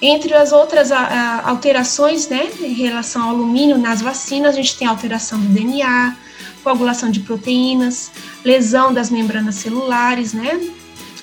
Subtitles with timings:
[0.00, 5.40] Entre as outras alterações, né, em relação ao alumínio nas vacinas, a gente tem alteração
[5.40, 6.16] do DNA,
[6.62, 8.12] coagulação de proteínas,
[8.44, 10.60] lesão das membranas celulares, né,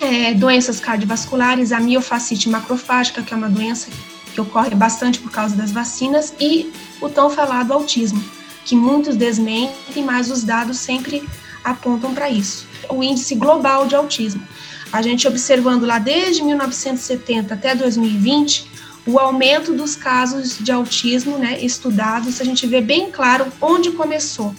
[0.00, 3.88] é, doenças cardiovasculares, a miofascite macrofágica, que é uma doença
[4.34, 8.22] que ocorre bastante por causa das vacinas, e o tão falado autismo,
[8.64, 11.26] que muitos desmentem, mas os dados sempre
[11.64, 12.66] apontam para isso.
[12.88, 14.42] O índice global de autismo.
[14.92, 18.70] A gente observando lá desde 1970 até 2020,
[19.06, 24.54] o aumento dos casos de autismo né, estudados, a gente vê bem claro onde começou.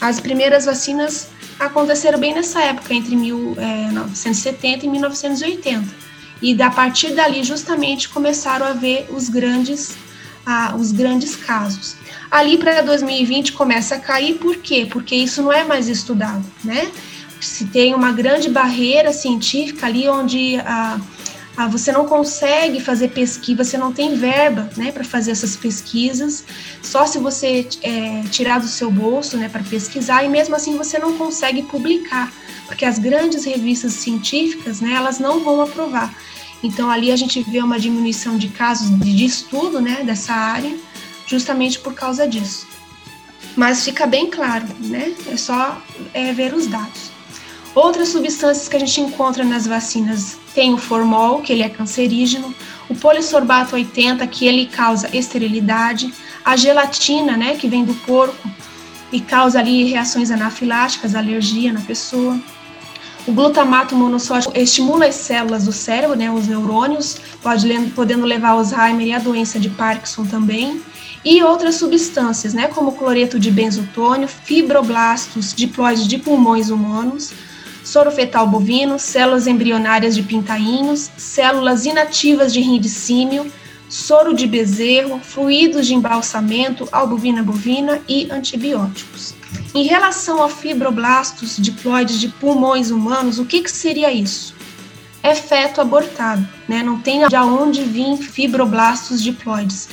[0.00, 6.10] As primeiras vacinas aconteceram bem nessa época, entre 1970 e 1980.
[6.40, 9.94] E a partir dali, justamente, começaram a ver os grandes,
[10.46, 11.96] ah, os grandes casos.
[12.30, 14.86] Ali para 2020 começa a cair, por quê?
[14.90, 16.90] Porque isso não é mais estudado, né?
[17.40, 21.00] Se tem uma grande barreira científica ali onde a,
[21.56, 26.44] a você não consegue fazer pesquisa, você não tem verba né, para fazer essas pesquisas,
[26.82, 30.98] só se você é, tirar do seu bolso né, para pesquisar, e mesmo assim você
[30.98, 32.32] não consegue publicar,
[32.66, 36.14] porque as grandes revistas científicas né, elas não vão aprovar.
[36.62, 40.76] Então ali a gente vê uma diminuição de casos de, estudo né, dessa área,
[41.26, 42.66] justamente por causa disso.
[43.56, 45.12] Mas fica bem claro, né?
[45.26, 45.82] É só
[46.14, 47.09] é, ver os dados.
[47.74, 52.52] Outras substâncias que a gente encontra nas vacinas tem o formol, que ele é cancerígeno,
[52.88, 56.12] o polissorbato 80, que ele causa esterilidade,
[56.44, 58.50] a gelatina, né, que vem do porco
[59.12, 62.40] e causa ali reações anafiláticas, alergia na pessoa.
[63.26, 69.06] O glutamato monossódico estimula as células do cérebro, né, os neurônios, pode, podendo levar Alzheimer
[69.06, 70.82] e a doença de Parkinson também.
[71.24, 77.32] E outras substâncias, né, como cloreto de benzotônio, fibroblastos, diploides de pulmões humanos,
[77.82, 83.50] soro fetal bovino, células embrionárias de pintainhos, células inativas de rim símio,
[83.88, 89.34] soro de bezerro, fluidos de embalsamento, albumina bovina e antibióticos.
[89.74, 94.54] Em relação a fibroblastos diploides de pulmões humanos, o que, que seria isso?
[95.22, 96.82] É feto abortado, né?
[96.82, 99.88] Não tem de onde vir fibroblastos diploides.